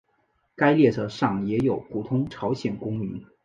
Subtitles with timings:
[0.55, 3.23] 该列车上也有普通朝鲜公民。